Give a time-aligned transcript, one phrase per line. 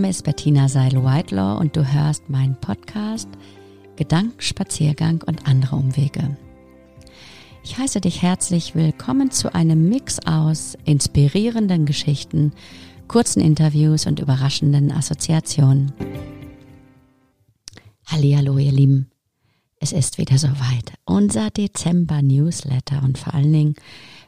[0.00, 3.28] Name ist Bettina Seil-Whitelaw und du hörst meinen Podcast
[3.96, 6.38] Gedankenspaziergang und andere Umwege.
[7.62, 12.52] Ich heiße dich herzlich willkommen zu einem Mix aus inspirierenden Geschichten,
[13.08, 15.92] kurzen Interviews und überraschenden Assoziationen.
[18.06, 19.10] Hallo, ihr Lieben.
[19.80, 20.94] Es ist wieder soweit.
[21.04, 23.74] Unser Dezember-Newsletter und vor allen Dingen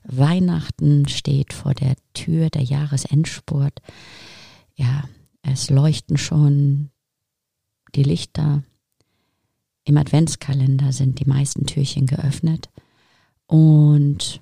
[0.05, 3.81] Weihnachten steht vor der Tür, der Jahresendspurt.
[4.75, 5.05] Ja,
[5.43, 6.91] es leuchten schon
[7.95, 8.63] die Lichter.
[9.85, 12.71] Im Adventskalender sind die meisten Türchen geöffnet.
[13.47, 14.41] Und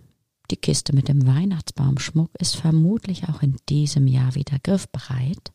[0.51, 5.53] die Kiste mit dem Weihnachtsbaumschmuck ist vermutlich auch in diesem Jahr wieder griffbereit.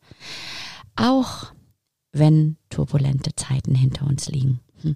[0.95, 1.53] Auch
[2.11, 4.61] wenn turbulente Zeiten hinter uns liegen.
[4.81, 4.95] Hm.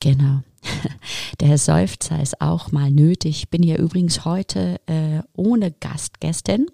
[0.00, 0.42] Genau.
[1.40, 3.38] Der Seufzer ist auch mal nötig.
[3.38, 6.66] Ich bin hier übrigens heute äh, ohne Gastgästin.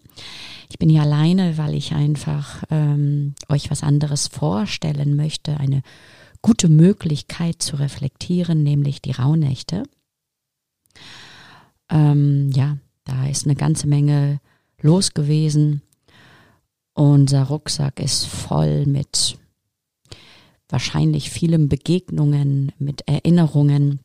[0.68, 5.56] Ich bin hier alleine, weil ich einfach ähm, euch was anderes vorstellen möchte.
[5.58, 5.82] Eine
[6.42, 9.84] gute Möglichkeit zu reflektieren, nämlich die Rauhnächte.
[11.88, 14.40] Ähm, ja, da ist eine ganze Menge
[14.82, 15.82] los gewesen.
[16.94, 19.38] Unser Rucksack ist voll mit
[20.68, 24.00] wahrscheinlich vielen Begegnungen, mit Erinnerungen,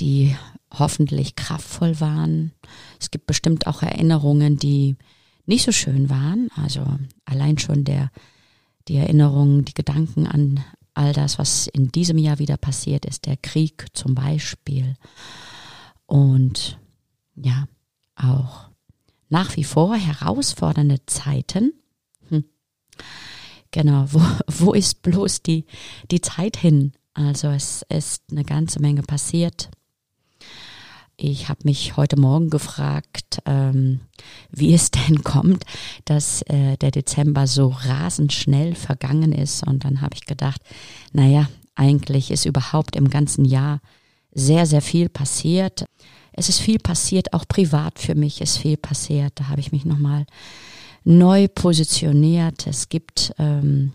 [0.00, 0.36] die
[0.72, 2.52] hoffentlich kraftvoll waren.
[3.00, 4.96] Es gibt bestimmt auch Erinnerungen, die
[5.46, 6.48] nicht so schön waren.
[6.56, 6.84] Also
[7.24, 8.10] allein schon der,
[8.88, 10.64] die Erinnerungen, die Gedanken an
[10.94, 14.94] all das, was in diesem Jahr wieder passiert ist, der Krieg zum Beispiel.
[16.06, 16.78] Und
[17.36, 17.66] ja,
[18.16, 18.68] auch
[19.28, 21.72] nach wie vor herausfordernde Zeiten.
[22.28, 22.44] Hm.
[23.70, 25.64] Genau, wo, wo ist bloß die,
[26.10, 26.92] die Zeit hin?
[27.14, 29.70] Also es ist eine ganze Menge passiert.
[31.16, 34.00] Ich habe mich heute Morgen gefragt, ähm,
[34.50, 35.64] wie es denn kommt,
[36.04, 39.66] dass äh, der Dezember so rasend schnell vergangen ist.
[39.66, 40.60] Und dann habe ich gedacht,
[41.12, 43.80] naja, eigentlich ist überhaupt im ganzen Jahr
[44.32, 45.86] sehr, sehr viel passiert.
[46.32, 49.32] Es ist viel passiert, auch privat für mich ist viel passiert.
[49.36, 50.26] Da habe ich mich nochmal
[51.04, 52.66] neu positioniert.
[52.66, 53.92] Es gibt ähm,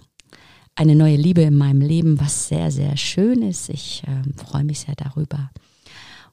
[0.76, 3.68] eine neue Liebe in meinem Leben, was sehr, sehr schön ist.
[3.68, 5.50] Ich ähm, freue mich sehr darüber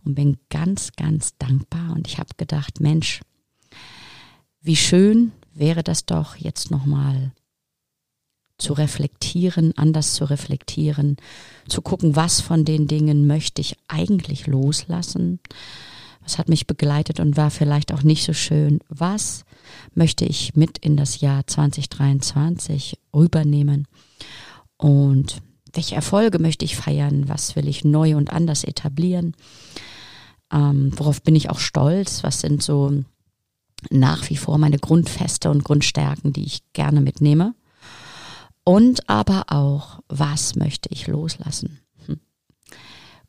[0.06, 1.92] und bin ganz, ganz dankbar.
[1.94, 3.20] Und ich habe gedacht, Mensch,
[4.60, 7.32] wie schön wäre das doch jetzt nochmal
[8.58, 11.16] zu reflektieren, anders zu reflektieren,
[11.68, 15.40] zu gucken, was von den Dingen möchte ich eigentlich loslassen,
[16.22, 19.44] was hat mich begleitet und war vielleicht auch nicht so schön, was
[19.94, 23.86] möchte ich mit in das Jahr 2023 rübernehmen?
[24.78, 25.42] Und
[25.72, 29.34] welche Erfolge möchte ich feiern, was will ich neu und anders etablieren
[30.52, 32.22] ähm, worauf bin ich auch stolz?
[32.22, 33.04] Was sind so
[33.90, 37.54] nach wie vor meine Grundfeste und Grundstärken, die ich gerne mitnehme?
[38.64, 41.78] Und aber auch, was möchte ich loslassen?
[42.06, 42.20] Hm.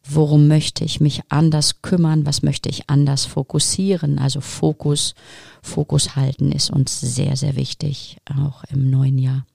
[0.04, 2.26] Worum möchte ich mich anders kümmern?
[2.26, 4.18] Was möchte ich anders fokussieren?
[4.18, 5.14] Also Fokus,
[5.62, 9.46] Fokus halten ist uns sehr, sehr wichtig, auch im neuen Jahr.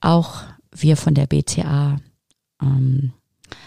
[0.00, 0.42] Auch
[0.74, 2.00] wir von der BCA
[2.62, 3.12] ähm,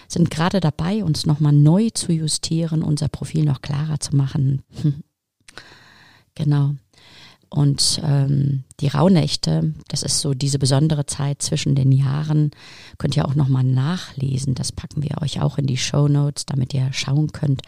[0.07, 4.63] sind gerade dabei, uns nochmal neu zu justieren, unser Profil noch klarer zu machen.
[6.35, 6.75] genau.
[7.49, 12.51] Und ähm, die Rauhnächte, das ist so diese besondere Zeit zwischen den Jahren,
[12.97, 14.55] könnt ihr auch nochmal nachlesen.
[14.55, 17.61] Das packen wir euch auch in die Show Notes, damit ihr schauen könnt.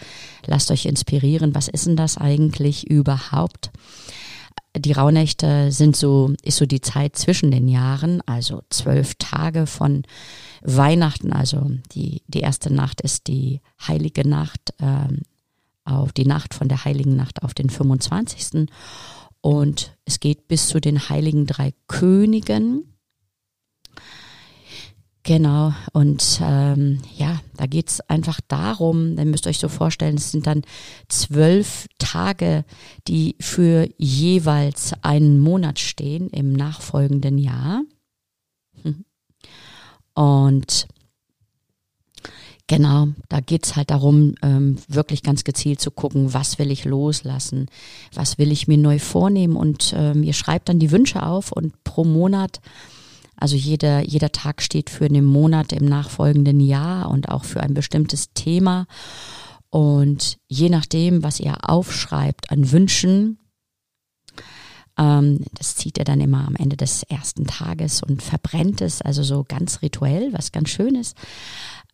[0.46, 1.56] Lasst euch inspirieren.
[1.56, 3.72] Was ist denn das eigentlich überhaupt?
[4.76, 10.04] Die Rauhnächte sind so, ist so die Zeit zwischen den Jahren, also zwölf Tage von
[10.62, 15.22] Weihnachten, also die, die erste Nacht ist die heilige Nacht, ähm,
[15.84, 18.68] auf die Nacht von der heiligen Nacht auf den 25.
[19.42, 22.97] Und es geht bis zu den heiligen drei Königen.
[25.28, 30.32] Genau, und ähm, ja, da geht's einfach darum, dann müsst ihr euch so vorstellen, es
[30.32, 30.62] sind dann
[31.10, 32.64] zwölf Tage,
[33.10, 37.82] die für jeweils einen Monat stehen im nachfolgenden Jahr.
[38.84, 39.04] Hm.
[40.14, 40.88] Und
[42.70, 47.68] Genau, da geht's halt darum, ähm, wirklich ganz gezielt zu gucken, was will ich loslassen,
[48.14, 51.82] was will ich mir neu vornehmen und ähm, ihr schreibt dann die Wünsche auf und
[51.86, 52.60] pro Monat,
[53.40, 57.74] also jeder, jeder Tag steht für einen Monat im nachfolgenden Jahr und auch für ein
[57.74, 58.88] bestimmtes Thema.
[59.70, 63.38] Und je nachdem, was ihr aufschreibt an Wünschen,
[64.98, 69.24] ähm, das zieht er dann immer am Ende des ersten Tages und verbrennt es, also
[69.24, 71.16] so ganz rituell, was ganz schön ist.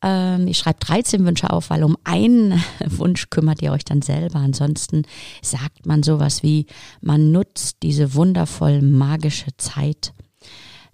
[0.02, 4.40] ähm, ich schreibe 13 Wünsche auf, weil um einen Wunsch kümmert ihr euch dann selber.
[4.40, 5.04] Ansonsten
[5.42, 6.68] sagt man sowas wie,
[7.02, 10.14] man nutzt diese wundervoll magische Zeit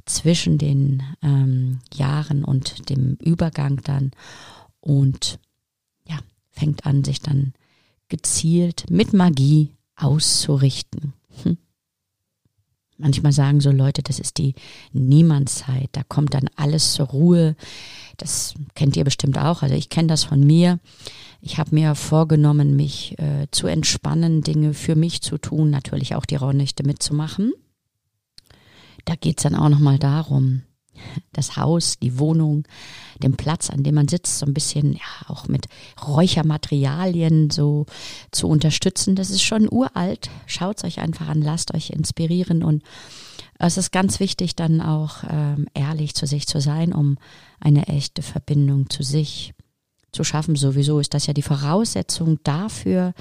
[0.10, 4.12] zwischen den ähm, Jahren und dem Übergang dann
[4.80, 5.40] und
[6.08, 6.18] ja,
[6.52, 7.54] fängt an, sich dann
[8.08, 11.14] gezielt mit Magie auszurichten.
[11.44, 11.58] Hm.
[12.98, 14.56] Manchmal sagen so Leute, das ist die
[14.92, 17.56] Niemandszeit, da kommt dann alles zur Ruhe.
[18.18, 19.62] Das kennt ihr bestimmt auch.
[19.62, 20.80] Also ich kenne das von mir.
[21.40, 26.26] Ich habe mir vorgenommen, mich äh, zu entspannen, Dinge für mich zu tun, natürlich auch
[26.26, 27.54] die Rauhnächte mitzumachen.
[29.06, 30.64] Da geht's dann auch nochmal darum,
[31.32, 32.68] das Haus, die Wohnung,
[33.24, 35.68] den Platz, an dem man sitzt, so ein bisschen ja auch mit
[36.06, 37.86] Räuchermaterialien so
[38.32, 39.16] zu unterstützen.
[39.16, 40.30] Das ist schon uralt.
[40.46, 42.84] Schaut's euch einfach an, lasst euch inspirieren und
[43.62, 47.18] es ist ganz wichtig, dann auch ähm, ehrlich zu sich zu sein, um
[47.60, 49.54] eine echte Verbindung zu sich
[50.14, 50.56] zu schaffen.
[50.56, 53.14] Sowieso ist das ja die Voraussetzung dafür,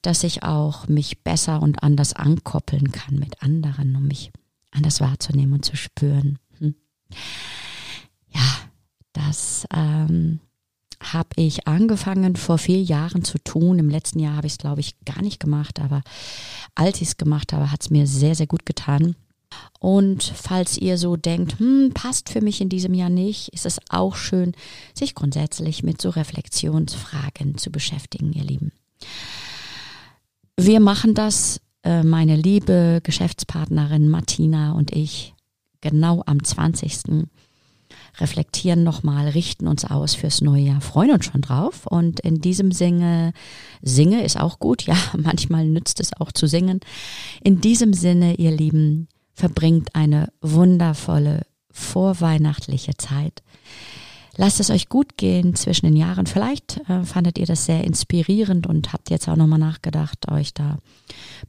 [0.00, 4.32] dass ich auch mich besser und anders ankoppeln kann mit anderen, um mich
[4.74, 6.38] anders wahrzunehmen und zu spüren.
[6.58, 6.74] Hm.
[8.28, 8.58] Ja,
[9.12, 10.40] das ähm,
[11.00, 13.78] habe ich angefangen vor vier Jahren zu tun.
[13.78, 16.02] Im letzten Jahr habe ich es, glaube ich, gar nicht gemacht, aber
[16.74, 19.16] als ich es gemacht habe, hat es mir sehr, sehr gut getan.
[19.78, 23.78] Und falls ihr so denkt, hm, passt für mich in diesem Jahr nicht, ist es
[23.90, 24.52] auch schön,
[24.94, 28.72] sich grundsätzlich mit so Reflexionsfragen zu beschäftigen, ihr Lieben.
[30.56, 35.34] Wir machen das, meine liebe Geschäftspartnerin Martina und ich,
[35.80, 37.26] genau am 20
[38.20, 41.86] reflektieren nochmal, richten uns aus fürs neue Jahr, freuen uns schon drauf.
[41.86, 43.32] Und in diesem Sinne,
[43.82, 46.80] singe ist auch gut, ja, manchmal nützt es auch zu singen.
[47.42, 53.42] In diesem Sinne, ihr Lieben, verbringt eine wundervolle vorweihnachtliche Zeit.
[54.36, 56.26] Lasst es euch gut gehen zwischen den Jahren.
[56.26, 60.78] Vielleicht äh, fandet ihr das sehr inspirierend und habt jetzt auch nochmal nachgedacht, euch da